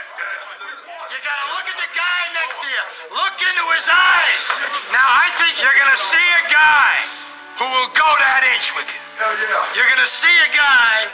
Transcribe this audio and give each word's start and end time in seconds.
You 0.00 1.18
gotta 1.20 1.46
look 1.52 1.66
at 1.68 1.76
the 1.76 1.90
guy 1.92 2.20
next 2.32 2.56
to 2.62 2.68
you. 2.70 2.82
Look 3.12 3.36
into 3.42 3.64
his 3.74 3.86
eyes. 3.90 4.42
Now, 4.94 5.04
I 5.04 5.28
think 5.36 5.58
you're 5.60 5.74
gonna 5.76 5.98
see 5.98 6.28
a 6.40 6.44
guy 6.48 6.92
who 7.58 7.66
will 7.68 7.90
go 7.92 8.08
that 8.22 8.46
inch 8.56 8.72
with 8.72 8.86
you. 8.88 9.00
Hell 9.20 9.34
yeah. 9.36 9.76
You're 9.76 9.90
gonna 9.90 10.08
see 10.08 10.32
a 10.46 10.50
guy 10.54 11.10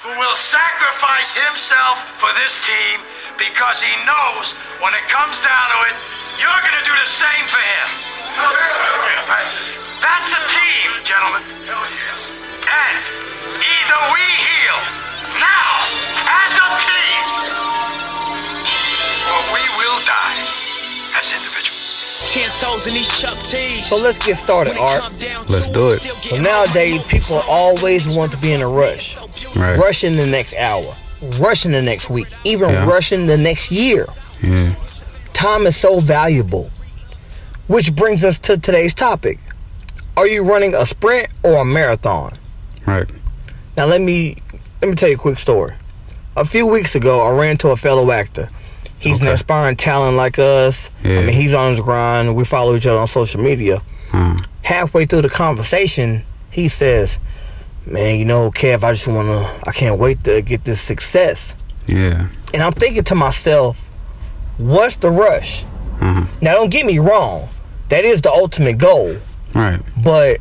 who 0.00 0.12
will 0.16 0.36
sacrifice 0.36 1.36
himself 1.36 2.00
for 2.16 2.32
this 2.40 2.60
team 2.64 3.00
because 3.36 3.80
he 3.80 3.92
knows 4.08 4.56
when 4.80 4.94
it 4.94 5.04
comes 5.08 5.40
down 5.44 5.66
to 5.74 5.78
it, 5.92 5.96
you're 6.40 6.60
gonna 6.64 6.86
do 6.86 6.94
the 6.96 7.08
same 7.08 7.44
for 7.50 7.60
him. 7.60 7.88
Hell 8.38 8.52
yeah. 8.52 8.83
Toes 22.60 22.86
in 22.86 22.94
these 22.94 23.08
Chuck 23.20 23.36
T's. 23.44 23.86
So 23.88 23.96
let's 23.96 24.18
get 24.18 24.36
started, 24.36 24.76
Art. 24.78 25.02
Let's 25.48 25.68
do 25.68 25.90
it. 25.90 26.02
So 26.22 26.36
nowadays, 26.36 27.02
people 27.04 27.36
always 27.48 28.06
want 28.08 28.32
to 28.32 28.38
be 28.38 28.52
in 28.52 28.60
a 28.62 28.68
rush. 28.68 29.16
Right. 29.56 29.76
Rushing 29.78 30.16
the 30.16 30.26
next 30.26 30.54
hour, 30.56 30.94
rushing 31.38 31.72
the 31.72 31.82
next 31.82 32.08
week, 32.10 32.28
even 32.44 32.70
Yeah. 32.70 32.86
rushing 32.86 33.26
the 33.26 33.36
next 33.36 33.70
year. 33.70 34.06
Yeah. 34.42 34.74
Time 35.32 35.66
is 35.66 35.76
so 35.76 36.00
valuable. 36.00 36.70
Which 37.66 37.94
brings 37.94 38.24
us 38.24 38.38
to 38.40 38.58
today's 38.58 38.94
topic. 38.94 39.38
Are 40.16 40.26
you 40.26 40.42
running 40.44 40.74
a 40.74 40.84
sprint 40.86 41.28
or 41.42 41.56
a 41.56 41.64
marathon? 41.64 42.36
Right. 42.86 43.08
Now 43.76 43.86
let 43.86 44.00
me 44.00 44.36
let 44.80 44.88
me 44.90 44.94
tell 44.96 45.08
you 45.08 45.14
a 45.16 45.18
quick 45.18 45.38
story. 45.38 45.72
A 46.36 46.44
few 46.44 46.66
weeks 46.66 46.94
ago, 46.94 47.22
I 47.26 47.30
ran 47.30 47.56
to 47.58 47.70
a 47.70 47.76
fellow 47.76 48.10
actor. 48.10 48.48
He's 49.04 49.20
an 49.22 49.28
aspiring 49.28 49.76
talent 49.76 50.16
like 50.16 50.38
us. 50.38 50.90
Yeah. 51.02 51.20
I 51.20 51.26
mean, 51.26 51.34
he's 51.34 51.52
on 51.54 51.70
his 51.72 51.80
grind. 51.80 52.34
We 52.34 52.44
follow 52.44 52.74
each 52.76 52.86
other 52.86 52.98
on 52.98 53.06
social 53.06 53.40
media. 53.40 53.82
Uh, 54.12 54.36
Halfway 54.62 55.04
through 55.06 55.22
the 55.22 55.28
conversation, 55.28 56.24
he 56.50 56.68
says, 56.68 57.18
"Man, 57.86 58.18
you 58.18 58.24
know, 58.24 58.50
Kev, 58.50 58.82
I 58.82 58.92
just 58.92 59.06
wanna. 59.06 59.50
I 59.66 59.72
can't 59.72 59.98
wait 59.98 60.24
to 60.24 60.40
get 60.42 60.64
this 60.64 60.80
success." 60.80 61.54
yeah. 61.86 62.28
And 62.54 62.62
I'm 62.62 62.72
thinking 62.72 63.04
to 63.04 63.14
myself, 63.14 63.76
"What's 64.58 64.96
the 64.96 65.10
rush?" 65.10 65.64
Uh-huh. 66.00 66.24
Now, 66.40 66.54
don't 66.54 66.70
get 66.70 66.86
me 66.86 66.98
wrong. 66.98 67.48
That 67.90 68.04
is 68.04 68.22
the 68.22 68.30
ultimate 68.32 68.78
goal, 68.78 69.16
Right. 69.54 69.80
but 70.02 70.38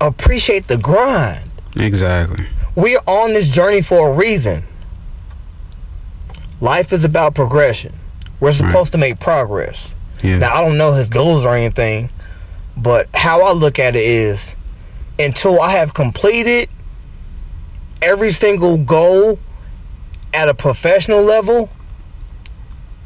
appreciate 0.00 0.68
the 0.68 0.76
grind. 0.78 1.50
Exactly. 1.76 2.44
We're 2.74 3.00
on 3.06 3.32
this 3.34 3.48
journey 3.48 3.80
for 3.82 4.10
a 4.10 4.12
reason. 4.12 4.62
Life 6.64 6.94
is 6.94 7.04
about 7.04 7.34
progression. 7.34 7.92
We're 8.40 8.54
supposed 8.54 8.92
to 8.92 8.98
make 8.98 9.20
progress. 9.20 9.94
Yeah. 10.22 10.38
Now, 10.38 10.54
I 10.54 10.62
don't 10.62 10.78
know 10.78 10.94
his 10.94 11.10
goals 11.10 11.44
or 11.44 11.54
anything, 11.54 12.08
but 12.74 13.06
how 13.14 13.42
I 13.42 13.52
look 13.52 13.78
at 13.78 13.94
it 13.94 14.02
is 14.02 14.56
until 15.18 15.60
I 15.60 15.72
have 15.72 15.92
completed 15.92 16.70
every 18.00 18.30
single 18.30 18.78
goal 18.78 19.38
at 20.32 20.48
a 20.48 20.54
professional 20.54 21.20
level, 21.20 21.68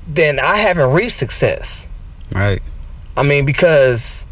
then 0.06 0.38
I 0.38 0.58
haven't 0.58 0.92
reached 0.92 1.16
success. 1.16 1.88
Right. 2.30 2.62
I 3.16 3.24
mean, 3.24 3.44
because 3.44 4.24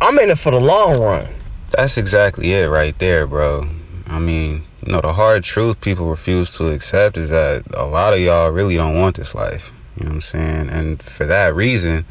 I'm 0.00 0.18
in 0.18 0.30
it 0.30 0.38
for 0.40 0.50
the 0.50 0.60
long 0.60 1.00
run. 1.00 1.28
That's 1.70 1.96
exactly 1.96 2.52
it 2.52 2.68
right 2.68 2.98
there, 2.98 3.28
bro. 3.28 3.68
I 4.08 4.18
mean, 4.18 4.64
you 4.84 4.92
know, 4.92 5.00
the 5.00 5.14
hard 5.14 5.44
truth 5.44 5.80
people 5.80 6.10
refuse 6.10 6.54
to 6.56 6.68
accept 6.68 7.16
is 7.16 7.30
that 7.30 7.62
a 7.72 7.86
lot 7.86 8.12
of 8.12 8.20
y'all 8.20 8.50
really 8.50 8.76
don't 8.76 9.00
want 9.00 9.16
this 9.16 9.34
life. 9.34 9.72
You 9.96 10.04
know 10.04 10.10
what 10.10 10.14
I'm 10.16 10.20
saying? 10.20 10.68
And 10.70 11.02
for 11.02 11.24
that 11.24 11.54
reason, 11.54 12.04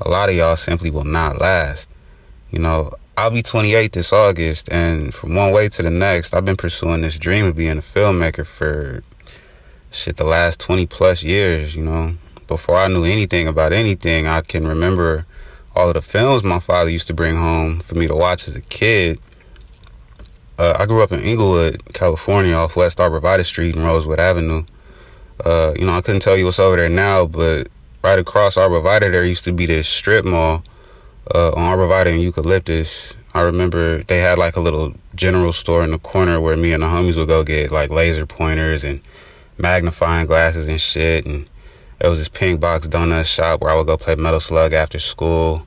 a 0.00 0.08
lot 0.08 0.28
of 0.28 0.36
y'all 0.36 0.56
simply 0.56 0.90
will 0.90 1.04
not 1.04 1.40
last. 1.40 1.88
You 2.52 2.60
know, 2.60 2.92
I'll 3.16 3.30
be 3.30 3.42
28 3.42 3.92
this 3.92 4.12
August, 4.12 4.68
and 4.70 5.12
from 5.12 5.34
one 5.34 5.52
way 5.52 5.68
to 5.70 5.82
the 5.82 5.90
next, 5.90 6.32
I've 6.32 6.44
been 6.44 6.56
pursuing 6.56 7.00
this 7.00 7.18
dream 7.18 7.46
of 7.46 7.56
being 7.56 7.78
a 7.78 7.82
filmmaker 7.82 8.46
for 8.46 9.02
shit 9.90 10.16
the 10.16 10.24
last 10.24 10.60
20 10.60 10.86
plus 10.86 11.22
years, 11.22 11.74
you 11.74 11.82
know. 11.82 12.14
Before 12.46 12.76
I 12.76 12.88
knew 12.88 13.04
anything 13.04 13.48
about 13.48 13.72
anything, 13.72 14.26
I 14.26 14.40
can 14.42 14.66
remember 14.66 15.26
all 15.74 15.88
of 15.88 15.94
the 15.94 16.02
films 16.02 16.42
my 16.42 16.60
father 16.60 16.90
used 16.90 17.08
to 17.08 17.14
bring 17.14 17.36
home 17.36 17.80
for 17.80 17.94
me 17.96 18.06
to 18.06 18.14
watch 18.14 18.46
as 18.46 18.56
a 18.56 18.60
kid. 18.60 19.18
Uh, 20.60 20.76
I 20.78 20.84
grew 20.84 21.02
up 21.02 21.10
in 21.10 21.20
Inglewood, 21.20 21.82
California, 21.94 22.54
off 22.54 22.76
West 22.76 22.98
Arborvitae 22.98 23.46
Street 23.46 23.76
and 23.76 23.82
Rosewood 23.82 24.20
Avenue. 24.20 24.64
Uh, 25.42 25.72
you 25.74 25.86
know, 25.86 25.94
I 25.94 26.02
couldn't 26.02 26.20
tell 26.20 26.36
you 26.36 26.44
what's 26.44 26.58
over 26.58 26.76
there 26.76 26.90
now, 26.90 27.24
but 27.24 27.68
right 28.04 28.18
across 28.18 28.56
Arborvitae, 28.56 29.10
there 29.10 29.24
used 29.24 29.44
to 29.44 29.52
be 29.52 29.64
this 29.64 29.88
strip 29.88 30.22
mall 30.22 30.62
uh, 31.34 31.52
on 31.52 31.78
Arborvitae 31.78 32.12
and 32.12 32.20
Eucalyptus. 32.20 33.14
I 33.32 33.40
remember 33.40 34.02
they 34.02 34.18
had 34.18 34.36
like 34.36 34.54
a 34.54 34.60
little 34.60 34.92
general 35.14 35.54
store 35.54 35.82
in 35.82 35.92
the 35.92 35.98
corner 35.98 36.42
where 36.42 36.58
me 36.58 36.74
and 36.74 36.82
the 36.82 36.88
homies 36.88 37.16
would 37.16 37.28
go 37.28 37.42
get 37.42 37.72
like 37.72 37.88
laser 37.88 38.26
pointers 38.26 38.84
and 38.84 39.00
magnifying 39.56 40.26
glasses 40.26 40.68
and 40.68 40.78
shit. 40.78 41.24
And 41.24 41.48
there 42.00 42.10
was 42.10 42.18
this 42.18 42.28
pink 42.28 42.60
box 42.60 42.86
donut 42.86 43.24
shop 43.24 43.62
where 43.62 43.70
I 43.70 43.76
would 43.76 43.86
go 43.86 43.96
play 43.96 44.14
Metal 44.14 44.40
Slug 44.40 44.74
after 44.74 44.98
school. 44.98 45.64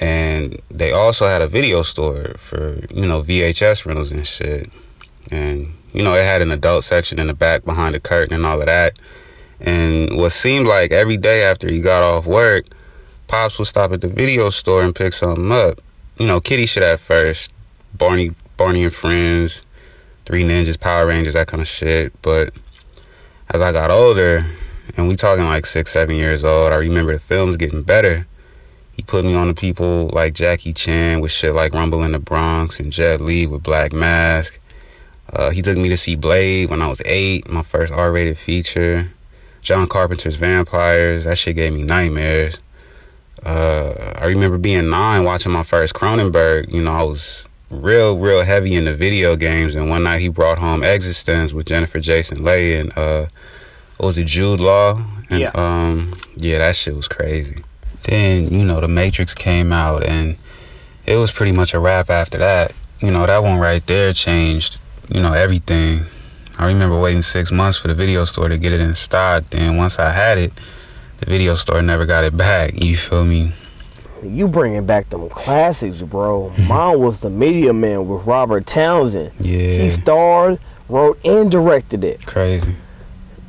And 0.00 0.60
they 0.70 0.92
also 0.92 1.26
had 1.26 1.42
a 1.42 1.46
video 1.46 1.82
store 1.82 2.34
for, 2.38 2.80
you 2.92 3.06
know, 3.06 3.22
VHS 3.22 3.86
rentals 3.86 4.10
and 4.10 4.26
shit. 4.26 4.70
And, 5.30 5.72
you 5.92 6.02
know, 6.02 6.14
it 6.14 6.24
had 6.24 6.42
an 6.42 6.50
adult 6.50 6.84
section 6.84 7.18
in 7.18 7.28
the 7.28 7.34
back 7.34 7.64
behind 7.64 7.94
the 7.94 8.00
curtain 8.00 8.34
and 8.34 8.44
all 8.44 8.60
of 8.60 8.66
that. 8.66 8.98
And 9.60 10.16
what 10.16 10.30
seemed 10.32 10.66
like 10.66 10.90
every 10.90 11.16
day 11.16 11.42
after 11.44 11.72
you 11.72 11.82
got 11.82 12.02
off 12.02 12.26
work, 12.26 12.66
Pops 13.28 13.58
would 13.58 13.68
stop 13.68 13.92
at 13.92 14.00
the 14.00 14.08
video 14.08 14.50
store 14.50 14.82
and 14.82 14.94
pick 14.94 15.12
something 15.12 15.50
up. 15.50 15.80
You 16.18 16.26
know, 16.26 16.40
kitty 16.40 16.66
shit 16.66 16.82
at 16.82 17.00
first. 17.00 17.52
Barney 17.96 18.34
Barney 18.56 18.84
and 18.84 18.94
Friends, 18.94 19.62
Three 20.26 20.42
Ninjas, 20.42 20.78
Power 20.78 21.06
Rangers, 21.06 21.34
that 21.34 21.48
kind 21.48 21.60
of 21.60 21.68
shit. 21.68 22.12
But 22.22 22.52
as 23.50 23.60
I 23.60 23.72
got 23.72 23.90
older, 23.90 24.44
and 24.96 25.08
we 25.08 25.16
talking 25.16 25.44
like 25.44 25.66
six, 25.66 25.92
seven 25.92 26.16
years 26.16 26.44
old, 26.44 26.72
I 26.72 26.76
remember 26.76 27.14
the 27.14 27.20
films 27.20 27.56
getting 27.56 27.82
better. 27.82 28.26
He 28.96 29.02
put 29.02 29.24
me 29.24 29.34
on 29.34 29.48
to 29.48 29.54
people 29.54 30.08
like 30.12 30.34
Jackie 30.34 30.72
Chan 30.72 31.20
with 31.20 31.32
shit 31.32 31.54
like 31.54 31.72
Rumble 31.72 32.04
in 32.04 32.12
the 32.12 32.18
Bronx 32.18 32.78
and 32.78 32.92
Jet 32.92 33.20
Li 33.20 33.46
with 33.46 33.62
Black 33.62 33.92
Mask. 33.92 34.58
Uh, 35.32 35.50
he 35.50 35.62
took 35.62 35.76
me 35.76 35.88
to 35.88 35.96
see 35.96 36.14
Blade 36.14 36.70
when 36.70 36.80
I 36.80 36.86
was 36.86 37.02
eight, 37.04 37.48
my 37.50 37.62
first 37.62 37.92
R-rated 37.92 38.38
feature. 38.38 39.10
John 39.62 39.88
Carpenter's 39.88 40.36
Vampires, 40.36 41.24
that 41.24 41.38
shit 41.38 41.56
gave 41.56 41.72
me 41.72 41.82
nightmares. 41.82 42.58
Uh, 43.44 44.12
I 44.16 44.26
remember 44.26 44.58
being 44.58 44.88
nine 44.90 45.24
watching 45.24 45.52
my 45.52 45.64
first 45.64 45.94
Cronenberg. 45.94 46.72
You 46.72 46.82
know, 46.82 46.92
I 46.92 47.02
was 47.02 47.46
real, 47.70 48.16
real 48.16 48.44
heavy 48.44 48.74
into 48.74 48.94
video 48.94 49.36
games, 49.36 49.74
and 49.74 49.88
one 49.88 50.04
night 50.04 50.20
he 50.20 50.28
brought 50.28 50.58
home 50.58 50.82
eXistenZ 50.82 51.52
with 51.52 51.66
Jennifer 51.66 51.98
Jason 51.98 52.44
Leigh 52.44 52.76
and 52.76 52.96
uh, 52.96 53.26
what 53.96 54.06
was 54.06 54.18
it 54.18 54.26
Jude 54.26 54.60
Law? 54.60 55.04
And, 55.30 55.40
Yeah. 55.40 55.50
Um, 55.54 56.18
yeah, 56.36 56.58
that 56.58 56.76
shit 56.76 56.94
was 56.94 57.08
crazy. 57.08 57.64
Then 58.04 58.52
you 58.52 58.64
know, 58.64 58.80
The 58.80 58.88
Matrix 58.88 59.34
came 59.34 59.72
out, 59.72 60.04
and 60.04 60.36
it 61.06 61.16
was 61.16 61.30
pretty 61.30 61.52
much 61.52 61.74
a 61.74 61.78
wrap 61.78 62.10
after 62.10 62.38
that. 62.38 62.72
You 63.00 63.10
know, 63.10 63.26
that 63.26 63.42
one 63.42 63.58
right 63.58 63.86
there 63.86 64.12
changed. 64.12 64.78
You 65.08 65.20
know, 65.20 65.32
everything. 65.32 66.04
I 66.56 66.66
remember 66.66 66.98
waiting 66.98 67.22
six 67.22 67.50
months 67.50 67.76
for 67.76 67.88
the 67.88 67.94
video 67.94 68.24
store 68.24 68.48
to 68.48 68.56
get 68.56 68.72
it 68.72 68.80
in 68.80 68.94
stock. 68.94 69.44
Then 69.46 69.76
once 69.76 69.98
I 69.98 70.10
had 70.10 70.38
it, 70.38 70.52
the 71.18 71.26
video 71.26 71.56
store 71.56 71.82
never 71.82 72.06
got 72.06 72.24
it 72.24 72.36
back. 72.36 72.82
You 72.82 72.96
feel 72.96 73.24
me? 73.24 73.52
You 74.22 74.48
bringing 74.48 74.86
back 74.86 75.10
them 75.10 75.28
classics, 75.28 76.00
bro. 76.02 76.52
Mine 76.68 76.98
was 76.98 77.20
the 77.20 77.30
Meteor 77.30 77.72
Man 77.72 78.08
with 78.08 78.26
Robert 78.26 78.66
Townsend. 78.66 79.32
Yeah. 79.40 79.82
He 79.82 79.90
starred, 79.90 80.58
wrote, 80.88 81.18
and 81.24 81.50
directed 81.50 82.04
it. 82.04 82.24
Crazy. 82.24 82.76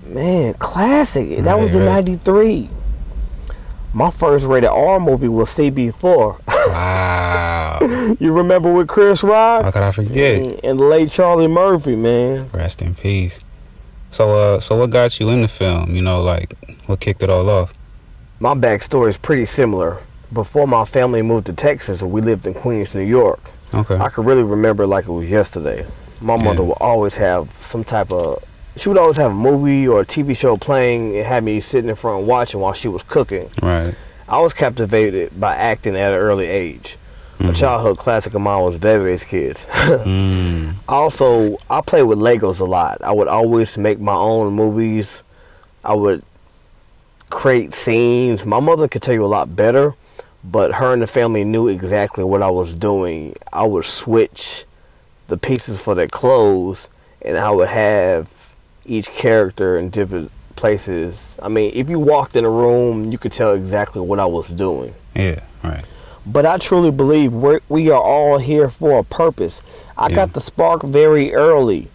Man, 0.07 0.53
classic. 0.55 1.39
That 1.43 1.59
was 1.59 1.75
in 1.75 1.85
Right, 1.85 2.27
right. 2.27 2.69
'93. 3.95 4.05
My 4.05 4.11
first 4.11 4.45
rated 4.45 4.69
R 4.69 4.99
movie 4.99 5.27
was 5.27 5.49
CB4. 5.49 6.39
Wow. 6.69 7.77
you 8.19 8.31
remember 8.31 8.73
with 8.73 8.87
Chris 8.87 9.23
Rock 9.23 9.63
How 9.63 9.71
could 9.71 9.83
I 9.83 9.91
forget? 9.91 10.41
and, 10.41 10.65
and 10.65 10.79
the 10.79 10.83
late 10.83 11.09
Charlie 11.09 11.47
Murphy, 11.47 11.95
man. 11.95 12.47
Rest 12.53 12.81
in 12.81 12.95
peace. 12.95 13.39
So, 14.11 14.35
uh, 14.35 14.59
so 14.59 14.77
what 14.77 14.89
got 14.91 15.19
you 15.19 15.29
in 15.29 15.41
the 15.41 15.47
film? 15.47 15.95
You 15.95 16.01
know, 16.01 16.21
like 16.21 16.53
what 16.87 16.99
kicked 16.99 17.23
it 17.23 17.29
all 17.29 17.49
off? 17.49 17.73
My 18.39 18.53
backstory 18.53 19.09
is 19.09 19.17
pretty 19.17 19.45
similar. 19.45 19.99
Before 20.33 20.67
my 20.67 20.85
family 20.85 21.21
moved 21.21 21.45
to 21.47 21.53
Texas, 21.53 22.01
we 22.01 22.19
lived 22.21 22.45
in 22.47 22.53
Queens, 22.53 22.93
New 22.93 23.01
York. 23.01 23.39
Okay. 23.73 23.95
I 23.95 24.09
can 24.09 24.25
really 24.25 24.43
remember 24.43 24.85
like 24.85 25.05
it 25.07 25.11
was 25.11 25.29
yesterday. 25.29 25.85
My 26.21 26.35
mother 26.37 26.61
Yeah. 26.61 26.67
would 26.69 26.77
always 26.81 27.15
have 27.15 27.47
some 27.59 27.83
type 27.83 28.11
of. 28.11 28.43
She 28.77 28.89
would 28.89 28.97
always 28.97 29.17
have 29.17 29.31
a 29.31 29.35
movie 29.35 29.87
or 29.87 30.01
a 30.01 30.05
TV 30.05 30.35
show 30.35 30.57
playing 30.57 31.15
and 31.15 31.25
have 31.25 31.43
me 31.43 31.61
sitting 31.61 31.89
in 31.89 31.95
front 31.95 32.25
watching 32.25 32.59
while 32.59 32.73
she 32.73 32.87
was 32.87 33.03
cooking. 33.03 33.49
Right. 33.61 33.95
I 34.27 34.39
was 34.41 34.53
captivated 34.53 35.39
by 35.39 35.55
acting 35.55 35.95
at 35.95 36.11
an 36.11 36.19
early 36.19 36.47
age. 36.47 36.97
A 37.39 37.43
Mhm. 37.43 37.55
childhood 37.55 37.97
classic 37.97 38.33
of 38.33 38.41
mine 38.41 38.63
was 38.63 38.79
Bebe's 38.81 39.23
Kids. 39.23 39.65
Mm. 39.73 40.75
also, 40.89 41.57
I 41.69 41.81
played 41.81 42.03
with 42.03 42.17
Legos 42.19 42.59
a 42.59 42.65
lot. 42.65 43.01
I 43.03 43.11
would 43.11 43.27
always 43.27 43.77
make 43.77 43.99
my 43.99 44.15
own 44.15 44.53
movies. 44.53 45.21
I 45.83 45.93
would 45.93 46.23
create 47.29 47.73
scenes. 47.73 48.45
My 48.45 48.59
mother 48.59 48.87
could 48.87 49.01
tell 49.01 49.13
you 49.13 49.25
a 49.25 49.27
lot 49.27 49.55
better, 49.55 49.93
but 50.43 50.75
her 50.75 50.93
and 50.93 51.01
the 51.01 51.07
family 51.07 51.43
knew 51.43 51.67
exactly 51.67 52.23
what 52.23 52.41
I 52.41 52.49
was 52.49 52.73
doing. 52.73 53.35
I 53.51 53.63
would 53.65 53.85
switch 53.85 54.65
the 55.27 55.37
pieces 55.37 55.81
for 55.81 55.93
their 55.95 56.07
clothes, 56.07 56.87
and 57.21 57.37
I 57.37 57.51
would 57.51 57.67
have 57.69 58.27
each 58.85 59.07
character 59.11 59.77
in 59.77 59.89
different 59.89 60.31
places. 60.55 61.37
I 61.41 61.49
mean, 61.49 61.71
if 61.73 61.89
you 61.89 61.99
walked 61.99 62.35
in 62.35 62.45
a 62.45 62.49
room, 62.49 63.11
you 63.11 63.17
could 63.17 63.33
tell 63.33 63.53
exactly 63.53 64.01
what 64.01 64.19
I 64.19 64.25
was 64.25 64.47
doing. 64.49 64.93
Yeah, 65.15 65.41
right. 65.63 65.83
But 66.25 66.45
I 66.45 66.57
truly 66.57 66.91
believe 66.91 67.33
we're, 67.33 67.59
we 67.69 67.89
are 67.89 68.01
all 68.01 68.39
here 68.39 68.69
for 68.69 68.99
a 68.99 69.03
purpose. 69.03 69.61
I 69.97 70.07
Yeah. 70.07 70.15
got 70.15 70.33
the 70.33 70.41
spark 70.41 70.83
very 70.83 71.33
early. 71.33 71.87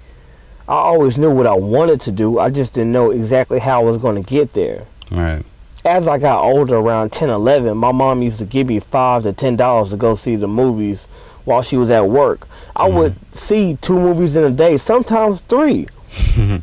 I 0.68 0.74
always 0.74 1.18
knew 1.18 1.30
what 1.30 1.46
I 1.46 1.54
wanted 1.54 2.00
to 2.02 2.12
do. 2.12 2.38
I 2.38 2.48
just 2.48 2.74
didn't 2.74 2.92
know 2.92 3.10
exactly 3.10 3.58
how 3.58 3.80
I 3.80 3.84
was 3.84 3.96
going 3.96 4.22
to 4.22 4.28
get 4.28 4.52
there. 4.52 4.84
Right. 5.10 5.44
As 5.84 6.06
I 6.06 6.18
got 6.18 6.44
older, 6.44 6.76
around 6.76 7.10
10, 7.10 7.28
11, 7.28 7.76
my 7.76 7.90
mom 7.90 8.22
used 8.22 8.38
to 8.38 8.44
give 8.44 8.68
me 8.68 8.78
5 8.78 9.24
to 9.24 9.32
$10 9.32 9.90
to 9.90 9.96
go 9.96 10.14
see 10.14 10.36
the 10.36 10.46
movies 10.46 11.08
while 11.44 11.62
she 11.62 11.76
was 11.76 11.90
at 11.90 12.08
work. 12.08 12.46
I 12.76 12.86
mm-hmm. 12.86 12.98
would 12.98 13.34
see 13.34 13.78
two 13.80 13.98
movies 13.98 14.36
in 14.36 14.44
a 14.44 14.50
day, 14.50 14.76
sometimes 14.76 15.40
three. 15.40 15.88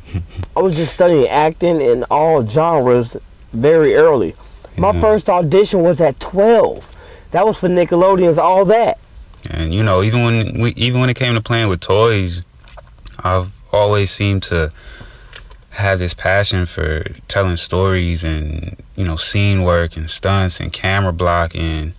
I 0.55 0.59
was 0.61 0.75
just 0.75 0.93
studying 0.93 1.27
acting 1.27 1.81
in 1.81 2.03
all 2.05 2.45
genres 2.45 3.15
very 3.51 3.95
early. 3.95 4.33
My 4.77 4.91
Yeah. 4.91 5.01
first 5.01 5.29
audition 5.29 5.81
was 5.81 6.01
at 6.01 6.19
12. 6.19 6.95
That 7.31 7.45
was 7.45 7.59
for 7.59 7.67
Nickelodeon's 7.67 8.37
All 8.37 8.65
That. 8.65 8.99
And 9.49 9.73
you 9.73 9.83
know, 9.83 10.03
even 10.03 10.23
when 10.23 10.59
we, 10.61 10.71
even 10.75 10.99
when 11.01 11.09
it 11.09 11.15
came 11.15 11.33
to 11.35 11.41
playing 11.41 11.69
with 11.69 11.79
toys, 11.79 12.43
I've 13.23 13.49
always 13.71 14.11
seemed 14.11 14.43
to 14.43 14.71
have 15.71 15.99
this 15.99 16.13
passion 16.13 16.65
for 16.65 17.05
telling 17.27 17.55
stories 17.55 18.23
and 18.23 18.75
you 18.95 19.05
know 19.05 19.15
scene 19.15 19.63
work 19.63 19.95
and 19.95 20.09
stunts 20.09 20.59
and 20.59 20.73
camera 20.73 21.13
blocking. 21.13 21.93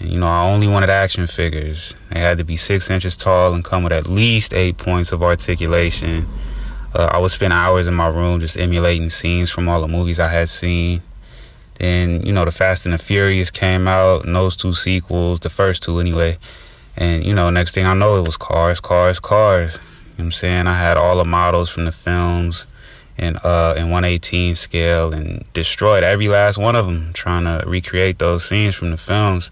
And 0.00 0.08
you 0.10 0.18
know, 0.18 0.26
I 0.26 0.50
only 0.50 0.66
wanted 0.66 0.90
action 0.90 1.26
figures. 1.26 1.94
They 2.10 2.20
had 2.20 2.38
to 2.38 2.44
be 2.44 2.56
six 2.56 2.90
inches 2.90 3.16
tall 3.16 3.54
and 3.54 3.64
come 3.64 3.84
with 3.84 3.92
at 3.92 4.06
least 4.08 4.52
eight 4.52 4.76
points 4.78 5.12
of 5.12 5.22
articulation. 5.22 6.26
Uh, 6.94 7.10
I 7.12 7.18
would 7.18 7.30
spend 7.30 7.52
hours 7.52 7.86
in 7.86 7.94
my 7.94 8.08
room 8.08 8.40
just 8.40 8.56
emulating 8.58 9.10
scenes 9.10 9.50
from 9.50 9.68
all 9.68 9.80
the 9.80 9.88
movies 9.88 10.20
I 10.20 10.28
had 10.28 10.48
seen. 10.48 11.02
Then, 11.78 12.24
you 12.24 12.32
know, 12.32 12.44
The 12.44 12.52
Fast 12.52 12.84
and 12.84 12.94
the 12.94 12.98
Furious 12.98 13.50
came 13.50 13.88
out, 13.88 14.24
and 14.24 14.36
those 14.36 14.56
two 14.56 14.74
sequels, 14.74 15.40
the 15.40 15.50
first 15.50 15.82
two 15.82 15.98
anyway. 15.98 16.38
And, 16.96 17.24
you 17.24 17.34
know, 17.34 17.48
next 17.50 17.72
thing 17.72 17.86
I 17.86 17.94
know, 17.94 18.16
it 18.16 18.26
was 18.26 18.36
cars, 18.36 18.78
cars, 18.80 19.18
cars. 19.18 19.78
You 20.12 20.18
know 20.18 20.24
I'm 20.26 20.32
saying? 20.32 20.66
I 20.66 20.78
had 20.78 20.98
all 20.98 21.16
the 21.16 21.24
models 21.24 21.70
from 21.70 21.86
the 21.86 21.92
films 21.92 22.66
in, 23.16 23.36
uh, 23.36 23.74
in 23.76 23.90
118 23.90 24.54
scale 24.54 25.12
and 25.12 25.44
destroyed 25.54 26.04
every 26.04 26.28
last 26.28 26.58
one 26.58 26.76
of 26.76 26.86
them 26.86 27.12
trying 27.14 27.44
to 27.44 27.64
recreate 27.66 28.18
those 28.18 28.46
scenes 28.46 28.74
from 28.74 28.90
the 28.90 28.96
films. 28.96 29.50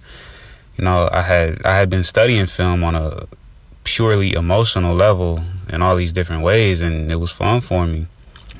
You 0.77 0.85
know, 0.85 1.09
I 1.13 1.23
had 1.23 1.65
I 1.65 1.75
had 1.77 1.91
been 1.91 2.05
studying 2.05 2.47
film 2.47 2.85
on 2.85 2.95
a 2.95 3.27
purely 3.91 4.35
emotional 4.35 4.95
level 4.95 5.41
in 5.69 5.83
all 5.83 5.97
these 5.97 6.13
different 6.13 6.45
ways, 6.45 6.81
and 6.81 7.11
it 7.11 7.17
was 7.17 7.33
fun 7.33 7.61
for 7.61 7.89
me. 7.89 8.07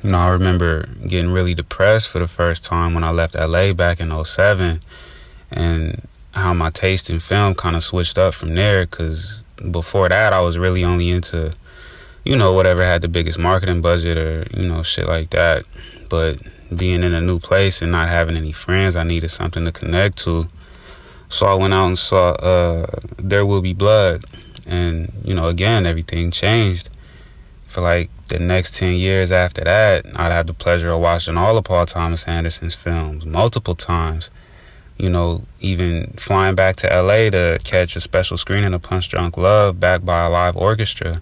You 0.03 0.11
know, 0.11 0.17
I 0.17 0.27
remember 0.27 0.87
getting 1.07 1.31
really 1.31 1.53
depressed 1.53 2.09
for 2.09 2.19
the 2.19 2.27
first 2.27 2.65
time 2.65 2.93
when 2.93 3.05
I 3.05 3.11
left 3.11 3.35
LA 3.35 3.71
back 3.71 4.01
in 4.01 4.11
07 4.25 4.81
and 5.51 6.07
how 6.33 6.53
my 6.53 6.69
taste 6.69 7.09
in 7.09 7.21
film 7.21 7.55
kind 7.55 7.77
of 7.77 7.83
switched 7.83 8.17
up 8.17 8.33
from 8.33 8.55
there 8.55 8.85
because 8.85 9.43
before 9.71 10.09
that 10.09 10.33
I 10.33 10.41
was 10.41 10.57
really 10.57 10.83
only 10.83 11.09
into, 11.09 11.53
you 12.25 12.35
know, 12.35 12.51
whatever 12.51 12.83
had 12.83 13.01
the 13.01 13.07
biggest 13.07 13.39
marketing 13.39 13.79
budget 13.81 14.17
or, 14.17 14.45
you 14.53 14.67
know, 14.67 14.83
shit 14.83 15.07
like 15.07 15.29
that. 15.29 15.63
But 16.09 16.41
being 16.75 17.03
in 17.03 17.13
a 17.13 17.21
new 17.21 17.39
place 17.39 17.81
and 17.81 17.89
not 17.89 18.09
having 18.09 18.35
any 18.35 18.51
friends, 18.51 18.97
I 18.97 19.03
needed 19.03 19.29
something 19.29 19.63
to 19.63 19.71
connect 19.71 20.17
to. 20.25 20.49
So 21.29 21.45
I 21.45 21.53
went 21.53 21.73
out 21.73 21.87
and 21.87 21.97
saw 21.97 22.31
uh, 22.31 22.85
There 23.15 23.45
Will 23.45 23.61
Be 23.61 23.73
Blood. 23.73 24.25
And, 24.65 25.11
you 25.23 25.33
know, 25.33 25.47
again, 25.47 25.85
everything 25.85 26.31
changed. 26.31 26.89
For 27.67 27.81
like 27.81 28.09
the 28.27 28.39
next 28.39 28.75
10 28.75 28.95
years 28.95 29.31
after 29.31 29.63
that, 29.63 30.05
I'd 30.15 30.31
have 30.31 30.47
the 30.47 30.53
pleasure 30.53 30.89
of 30.89 30.99
watching 30.99 31.37
all 31.37 31.57
of 31.57 31.63
Paul 31.63 31.85
Thomas 31.85 32.25
Anderson's 32.25 32.75
films 32.75 33.25
multiple 33.25 33.75
times. 33.75 34.29
You 34.97 35.09
know, 35.09 35.43
even 35.61 36.13
flying 36.17 36.55
back 36.55 36.75
to 36.77 36.87
LA 36.87 37.29
to 37.29 37.59
catch 37.63 37.95
a 37.95 38.01
special 38.01 38.37
screening 38.37 38.73
of 38.73 38.81
Punch 38.81 39.09
Drunk 39.09 39.37
Love 39.37 39.79
backed 39.79 40.05
by 40.05 40.25
a 40.25 40.29
live 40.29 40.57
orchestra. 40.57 41.21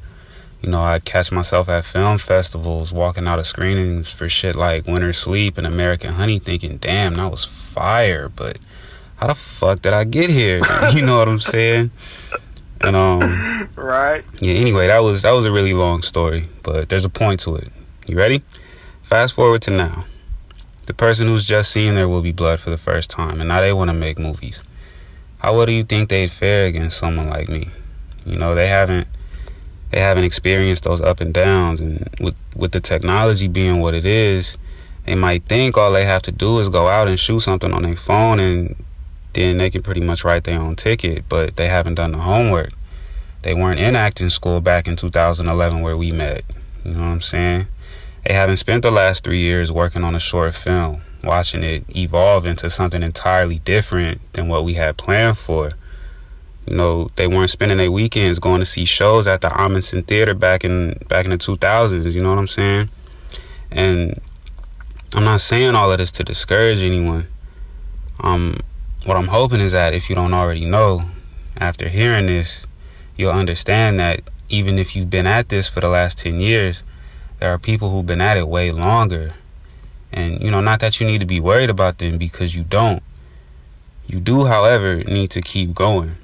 You 0.62 0.70
know, 0.70 0.82
I'd 0.82 1.06
catch 1.06 1.32
myself 1.32 1.70
at 1.70 1.86
film 1.86 2.18
festivals, 2.18 2.92
walking 2.92 3.28
out 3.28 3.40
of 3.40 3.48
screenings 3.48 4.10
for 4.10 4.28
shit 4.28 4.56
like 4.56 4.88
Winter 4.88 5.14
Sleep 5.14 5.58
and 5.58 5.66
American 5.66 6.14
Honey, 6.14 6.40
thinking, 6.40 6.78
damn, 6.78 7.16
that 7.16 7.32
was 7.32 7.46
fire, 7.46 8.28
but 8.28 8.58
how 9.16 9.28
the 9.28 9.36
fuck 9.36 9.82
did 9.82 9.94
I 9.94 10.06
get 10.06 10.30
here? 10.30 10.62
you 10.94 11.02
know 11.02 11.18
what 11.18 11.28
I'm 11.28 11.40
saying? 11.40 11.92
And 12.82 12.96
um 12.96 13.70
Right. 13.76 14.24
yeah, 14.40 14.54
anyway, 14.54 14.88
that 14.88 15.00
was 15.00 15.22
that 15.22 15.32
was 15.32 15.46
a 15.46 15.52
really 15.52 15.74
long 15.74 16.02
story, 16.02 16.48
but 16.64 16.90
there's 16.90 17.06
a 17.06 17.10
point 17.10 17.40
to 17.42 17.56
it. 17.56 17.72
You 18.08 18.18
ready? 18.18 18.44
Fast 19.02 19.34
forward 19.34 19.62
to 19.64 19.72
now. 19.72 20.06
The 20.86 20.94
person 20.94 21.28
who's 21.28 21.46
just 21.46 21.72
seen 21.72 21.96
There 21.96 22.08
Will 22.10 22.22
Be 22.22 22.32
Blood 22.32 22.60
for 22.60 22.72
the 22.72 22.78
first 22.78 23.10
time, 23.10 23.40
and 23.40 23.48
now 23.50 23.62
they 23.62 23.74
want 23.74 23.90
to 23.90 23.94
make 23.94 24.18
movies. 24.18 24.62
How 25.40 25.56
well 25.56 25.66
do 25.66 25.72
you 25.72 25.84
think 25.84 26.10
they'd 26.10 26.32
fare 26.32 26.66
against 26.66 26.98
someone 26.98 27.30
like 27.30 27.48
me? 27.48 27.70
You 28.26 28.38
know, 28.38 28.56
they 28.56 28.68
haven't 28.68 29.08
they 29.92 30.00
haven't 30.00 30.24
experienced 30.24 30.84
those 30.84 31.02
up 31.02 31.20
and 31.22 31.34
downs, 31.34 31.82
and 31.82 32.08
with 32.20 32.36
with 32.56 32.72
the 32.72 32.80
technology 32.80 33.48
being 33.48 33.80
what 33.80 33.94
it 33.94 34.06
is, 34.06 34.58
they 35.06 35.16
might 35.16 35.46
think 35.46 35.78
all 35.78 35.92
they 35.92 36.06
have 36.06 36.22
to 36.24 36.32
do 36.32 36.60
is 36.60 36.70
go 36.70 36.88
out 36.88 37.08
and 37.08 37.20
shoot 37.20 37.42
something 37.42 37.74
on 37.74 37.84
their 37.84 37.96
phone, 37.96 38.40
and 38.40 38.76
then 39.34 39.58
they 39.58 39.70
can 39.70 39.82
pretty 39.82 40.02
much 40.02 40.24
write 40.24 40.44
their 40.44 40.60
own 40.60 40.76
ticket. 40.76 41.26
But 41.30 41.56
they 41.58 41.68
haven't 41.68 41.96
done 41.96 42.12
the 42.12 42.20
homework 42.20 42.72
they 43.42 43.54
weren't 43.54 43.80
in 43.80 43.96
acting 43.96 44.30
school 44.30 44.60
back 44.60 44.88
in 44.88 44.96
2011 44.96 45.82
where 45.82 45.96
we 45.96 46.12
met. 46.12 46.44
You 46.84 46.92
know 46.92 47.00
what 47.00 47.08
I'm 47.08 47.22
saying? 47.22 47.68
They 48.26 48.34
haven't 48.34 48.58
spent 48.58 48.84
the 48.84 48.92
last 48.92 49.24
three 49.24 49.40
years 49.40 49.72
working 49.72 50.04
on 50.04 50.14
a 50.14 50.20
short 50.20 50.56
film, 50.56 51.02
watching 51.24 51.64
it 51.64 51.84
evolve 51.96 52.46
into 52.46 52.70
something 52.70 53.02
entirely 53.02 53.60
different 53.60 54.22
than 54.34 54.50
what 54.50 54.66
we 54.66 54.74
had 54.74 54.98
planned 54.98 55.38
for. 55.38 55.72
You 56.68 56.76
know, 56.76 57.10
they 57.16 57.28
weren't 57.28 57.50
spending 57.50 57.78
their 57.78 57.92
weekends 57.92 58.40
going 58.40 58.60
to 58.60 58.66
see 58.66 58.86
shows 58.86 59.26
at 59.26 59.42
the 59.42 59.50
Ahmanson 59.50 60.06
Theater 60.06 60.34
back 60.34 60.64
in 60.64 61.00
back 61.08 61.26
in 61.26 61.32
the 61.32 61.38
2000s. 61.38 62.12
You 62.12 62.22
know 62.22 62.30
what 62.30 62.40
I'm 62.40 62.48
saying? 62.48 62.90
And 63.72 64.20
I'm 65.14 65.24
not 65.24 65.42
saying 65.42 65.76
all 65.76 65.92
of 65.92 65.98
this 65.98 66.12
to 66.14 66.24
discourage 66.24 66.80
anyone. 66.80 67.28
Um, 68.20 68.60
what 69.10 69.18
I'm 69.18 69.30
hoping 69.30 69.60
is 69.60 69.72
that 69.72 69.96
if 69.96 70.08
you 70.08 70.16
don't 70.16 70.36
already 70.36 70.66
know, 70.66 71.02
after 71.58 71.90
hearing 71.90 72.28
this, 72.28 72.68
you'll 73.18 73.32
understand 73.32 74.00
that 74.00 74.22
even 74.50 74.78
if 74.78 74.96
you've 74.96 75.10
been 75.10 75.26
at 75.26 75.50
this 75.50 75.68
for 75.68 75.80
the 75.80 75.90
last 75.90 76.20
10 76.20 76.40
years, 76.40 76.84
there 77.40 77.52
are 77.52 77.58
people 77.58 77.90
who've 77.90 78.06
been 78.06 78.22
at 78.22 78.38
it 78.38 78.48
way 78.48 78.72
longer. 78.72 79.32
And, 80.12 80.40
you 80.44 80.52
know, 80.52 80.62
not 80.62 80.80
that 80.82 81.00
you 81.00 81.08
need 81.08 81.22
to 81.22 81.26
be 81.26 81.40
worried 81.40 81.72
about 81.72 81.98
them 81.98 82.20
because 82.20 82.56
you 82.56 82.64
don't. 82.64 83.02
You 84.06 84.20
do, 84.20 84.46
however, 84.46 84.98
need 84.98 85.32
to 85.32 85.42
keep 85.42 85.74
going. 85.74 86.16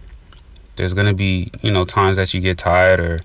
There's 0.75 0.93
going 0.93 1.07
to 1.07 1.15
be, 1.15 1.49
you 1.63 1.71
know, 1.71 1.85
times 1.85 2.17
that 2.17 2.35
you 2.35 2.39
get 2.39 2.59
tired 2.59 2.99
or 2.99 3.21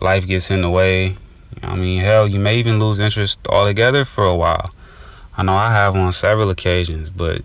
life 0.00 0.26
gets 0.26 0.50
in 0.50 0.62
the 0.62 0.70
way. 0.70 1.16
I 1.62 1.76
mean, 1.76 2.00
hell, 2.00 2.26
you 2.26 2.40
may 2.40 2.56
even 2.56 2.80
lose 2.80 2.98
interest 2.98 3.38
altogether 3.48 4.04
for 4.04 4.24
a 4.24 4.34
while. 4.34 4.72
I 5.38 5.44
know 5.44 5.54
I 5.54 5.70
have 5.70 5.94
on 5.94 6.12
several 6.12 6.50
occasions, 6.50 7.08
but 7.08 7.40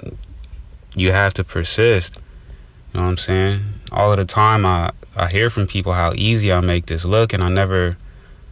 you 0.96 1.12
have 1.12 1.34
to 1.36 1.44
persist. 1.44 2.18
You 2.94 3.00
know 3.00 3.06
what 3.06 3.12
I'm 3.12 3.18
saying? 3.18 3.62
All 3.92 4.12
of 4.12 4.18
the 4.18 4.26
time, 4.26 4.66
I, 4.66 4.92
I 5.16 5.28
hear 5.28 5.50
from 5.50 5.68
people 5.68 5.94
how 5.94 6.14
easy 6.16 6.52
I 6.52 6.60
make 6.60 6.88
this 6.88 7.06
look, 7.06 7.34
and 7.34 7.44
I 7.44 7.50
never 7.50 7.98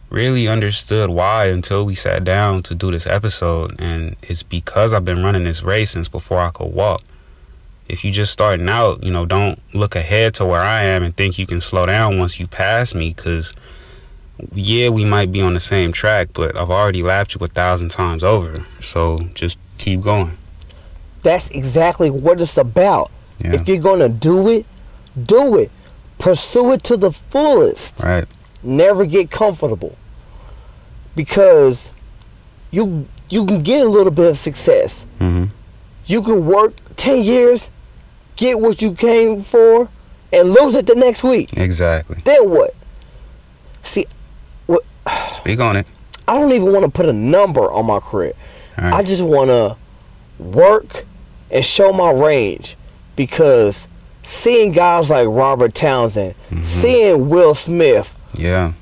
really 0.08 0.48
understood 0.48 1.10
why 1.10 1.46
until 1.46 1.86
we 1.86 1.94
sat 1.94 2.24
down 2.24 2.62
to 2.64 2.74
do 2.74 2.90
this 2.90 3.06
episode. 3.06 3.80
And 3.80 4.16
it's 4.22 4.42
because 4.42 4.92
I've 4.92 5.04
been 5.04 5.22
running 5.22 5.44
this 5.44 5.62
race 5.62 5.92
since 5.92 6.08
before 6.08 6.40
I 6.40 6.50
could 6.50 6.72
walk. 6.72 7.02
If 7.88 8.04
you 8.04 8.12
just 8.12 8.32
starting 8.32 8.68
out, 8.68 9.02
you 9.02 9.10
know, 9.10 9.26
don't 9.26 9.60
look 9.74 9.94
ahead 9.96 10.34
to 10.34 10.46
where 10.46 10.60
I 10.60 10.84
am 10.84 11.02
and 11.02 11.16
think 11.16 11.38
you 11.38 11.46
can 11.46 11.60
slow 11.60 11.86
down 11.86 12.18
once 12.18 12.40
you 12.40 12.46
pass 12.46 12.94
me, 12.94 13.12
because 13.12 13.52
yeah, 14.52 14.88
we 14.88 15.04
might 15.04 15.30
be 15.30 15.42
on 15.42 15.54
the 15.54 15.60
same 15.60 15.92
track, 15.92 16.28
but 16.32 16.56
I've 16.56 16.70
already 16.70 17.02
lapped 17.02 17.34
you 17.34 17.44
a 17.44 17.48
thousand 17.48 17.90
times 17.90 18.24
over. 18.24 18.64
So 18.80 19.18
just 19.34 19.58
keep 19.76 20.00
going. 20.00 20.36
That's 21.22 21.50
exactly 21.50 22.10
what 22.10 22.40
it's 22.40 22.56
about. 22.56 23.10
Yeah. 23.38 23.54
If 23.54 23.68
you're 23.68 23.78
gonna 23.78 24.08
do 24.08 24.48
it, 24.48 24.66
do 25.20 25.58
it. 25.58 25.70
Pursue 26.18 26.72
it 26.72 26.82
to 26.84 26.96
the 26.96 27.10
fullest. 27.10 28.00
Right. 28.00 28.26
Never 28.62 29.06
get 29.06 29.30
comfortable. 29.30 29.96
Because 31.16 31.92
you 32.70 33.06
you 33.28 33.46
can 33.46 33.62
get 33.62 33.86
a 33.86 33.88
little 33.88 34.12
bit 34.12 34.30
of 34.30 34.38
success. 34.38 35.06
Mm-hmm. 35.18 35.46
You 36.06 36.22
can 36.22 36.46
work 36.46 36.74
ten 36.96 37.22
years, 37.22 37.70
get 38.36 38.60
what 38.60 38.82
you 38.82 38.92
came 38.92 39.42
for, 39.42 39.88
and 40.32 40.50
lose 40.50 40.74
it 40.74 40.86
the 40.86 40.94
next 40.94 41.24
week. 41.24 41.56
Exactly. 41.56 42.18
Then 42.24 42.50
what? 42.50 42.74
See, 43.82 44.06
what 44.66 44.84
Speak 45.32 45.60
on 45.60 45.76
it. 45.76 45.86
I 46.28 46.40
don't 46.40 46.52
even 46.52 46.72
want 46.72 46.84
to 46.84 46.90
put 46.90 47.06
a 47.06 47.12
number 47.12 47.70
on 47.70 47.86
my 47.86 47.98
career. 47.98 48.34
Right. 48.78 48.94
I 48.94 49.02
just 49.02 49.22
want 49.22 49.48
to 49.48 49.76
work 50.42 51.06
and 51.50 51.64
show 51.64 51.92
my 51.92 52.10
range 52.10 52.76
because 53.16 53.88
seeing 54.22 54.72
guys 54.72 55.10
like 55.10 55.26
Robert 55.28 55.74
Townsend, 55.74 56.34
seeing 56.62 57.28
Will 57.28 57.54
Smith 57.54 58.14
Yeah. 58.34 58.72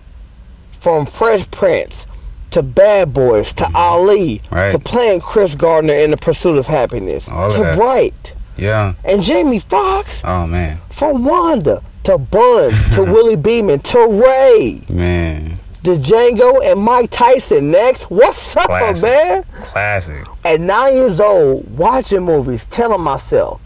from 0.73 1.07
Fresh 1.07 1.51
Prince 1.51 2.07
to 2.51 2.63
Bad 2.63 3.13
Boys 3.13 3.53
to 3.55 3.69
Ali 3.75 4.39
Mm-hmm. 4.39 4.55
Right. 4.55 4.71
to 4.71 4.79
playing 4.79 5.21
Chris 5.21 5.55
Gardner 5.55 5.95
in 5.95 6.11
The 6.11 6.17
Pursuit 6.17 6.59
of 6.59 6.67
Happiness 6.67 7.29
All 7.29 7.53
to. 7.53 7.75
Bright 7.77 8.35
Yeah. 8.57 8.95
and 9.05 9.23
Jamie 9.23 9.59
Foxx 9.59 10.23
Oh 10.25 10.47
man. 10.47 10.79
from 10.91 11.25
Wanda 11.25 11.83
to 12.05 12.17
Buns 12.19 12.89
to 12.95 13.03
Willie 13.05 13.37
Beeman 13.37 13.81
to 13.81 13.99
Ray 14.09 14.83
Man. 14.89 15.59
to 15.85 15.91
Django 15.97 16.59
and 16.65 16.81
Mike 16.81 17.11
Tyson 17.11 17.71
next. 17.71 18.11
What's 18.11 18.57
up, 18.57 18.65
Classic. 18.67 19.03
man? 19.03 19.45
Classic. 19.61 20.25
At 20.49 20.61
nine 20.61 20.95
years 20.95 21.21
old, 21.21 21.77
watching 21.77 22.23
movies, 22.23 22.65
telling 22.65 23.03
myself, 23.03 23.61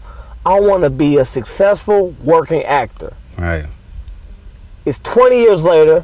I 0.45 0.59
want 0.59 0.83
to 0.83 0.89
be 0.89 1.17
a 1.17 1.23
successful 1.23 2.13
working 2.21 2.61
actor. 2.63 3.13
Right. 3.37 3.65
It's 4.85 4.99
20 4.99 5.39
years 5.39 5.63
later. 5.63 6.03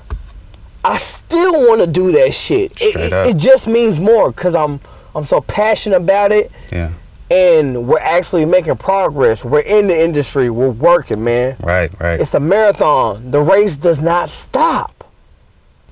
I 0.86 0.98
still 0.98 1.51
want 1.67 1.81
to 1.81 1.88
do 1.88 2.13
that 2.13 2.33
shit. 2.33 2.71
It, 2.79 2.95
it, 2.95 3.27
it 3.27 3.38
just 3.38 3.67
means 3.67 4.00
more 4.00 4.31
because 4.31 4.55
I'm 4.55 4.79
I'm 5.13 5.25
so 5.25 5.41
passionate 5.41 5.98
about 5.98 6.31
it, 6.31 6.50
Yeah. 6.71 6.93
and 7.29 7.86
we're 7.88 8.00
actually 8.00 8.45
making 8.45 8.77
progress. 8.77 9.43
We're 9.43 9.59
in 9.59 9.88
the 9.88 10.00
industry. 10.01 10.50
We're 10.50 10.69
working, 10.69 11.24
man. 11.25 11.57
Right. 11.62 11.91
Right. 12.00 12.21
It's 12.21 12.33
a 12.36 12.39
marathon. 12.39 13.31
The 13.31 13.41
race 13.41 13.75
does 13.75 14.01
not 14.01 14.29
stop. 14.29 14.99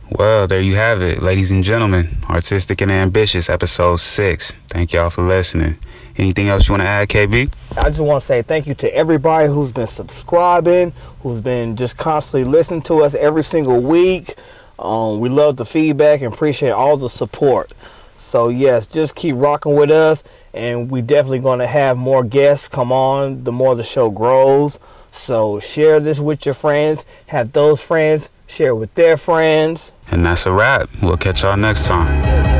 Well, 0.09 0.47
there 0.47 0.61
you 0.61 0.75
have 0.75 1.01
it, 1.01 1.21
ladies 1.21 1.51
and 1.51 1.61
gentlemen. 1.61 2.17
Artistic 2.29 2.79
and 2.79 2.89
Ambitious, 2.89 3.49
episode 3.49 3.97
six. 3.97 4.53
Thank 4.69 4.93
y'all 4.93 5.09
for 5.09 5.21
listening. 5.21 5.77
Anything 6.15 6.47
else 6.47 6.67
you 6.67 6.71
want 6.71 6.83
to 6.83 6.87
add, 6.87 7.09
KB? 7.09 7.53
I 7.75 7.89
just 7.89 7.99
want 7.99 8.21
to 8.21 8.25
say 8.25 8.41
thank 8.41 8.67
you 8.67 8.73
to 8.75 8.95
everybody 8.95 9.49
who's 9.49 9.73
been 9.73 9.85
subscribing, 9.85 10.93
who's 11.19 11.41
been 11.41 11.75
just 11.75 11.97
constantly 11.97 12.49
listening 12.49 12.83
to 12.83 13.03
us 13.03 13.15
every 13.15 13.43
single 13.43 13.81
week. 13.81 14.35
Um, 14.79 15.19
we 15.19 15.27
love 15.27 15.57
the 15.57 15.65
feedback 15.65 16.21
and 16.21 16.33
appreciate 16.33 16.71
all 16.71 16.95
the 16.95 17.09
support. 17.09 17.73
So 18.13 18.47
yes, 18.47 18.87
just 18.87 19.13
keep 19.13 19.35
rocking 19.35 19.75
with 19.75 19.91
us, 19.91 20.23
and 20.53 20.89
we 20.89 21.01
definitely 21.01 21.39
going 21.39 21.59
to 21.59 21.67
have 21.67 21.97
more 21.97 22.23
guests 22.23 22.69
come 22.69 22.93
on. 22.93 23.43
The 23.43 23.51
more 23.51 23.75
the 23.75 23.83
show 23.83 24.09
grows, 24.09 24.79
so 25.11 25.59
share 25.59 25.99
this 25.99 26.21
with 26.21 26.45
your 26.45 26.55
friends. 26.55 27.03
Have 27.27 27.51
those 27.51 27.83
friends 27.83 28.29
share 28.47 28.73
with 28.73 28.93
their 28.95 29.17
friends. 29.17 29.91
And 30.09 30.25
that's 30.25 30.45
a 30.45 30.51
wrap. 30.51 30.89
We'll 31.01 31.17
catch 31.17 31.43
y'all 31.43 31.57
next 31.57 31.87
time. 31.87 32.56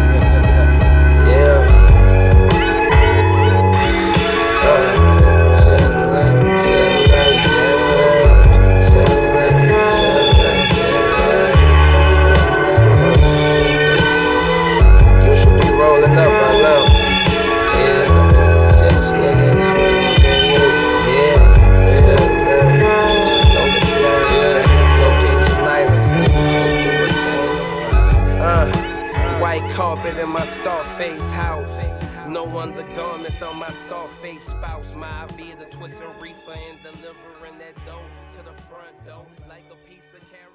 Scarface 30.97 31.31
house. 31.31 31.83
No 32.27 32.57
undergarments 32.57 33.43
on 33.43 33.57
my 33.57 33.69
Scarface 33.69 34.47
spouse. 34.47 34.95
My 34.95 35.25
idea 35.25 35.55
to 35.55 35.65
twist 35.65 36.01
a 36.01 36.07
reefer 36.19 36.53
and 36.53 36.81
delivering 36.81 37.59
that 37.59 37.75
dough 37.85 38.01
to 38.33 38.37
the 38.37 38.59
front 38.63 39.05
door 39.05 39.27
like 39.47 39.65
a 39.69 39.75
her 39.75 39.75
own 39.77 39.93
weight. 40.33 40.46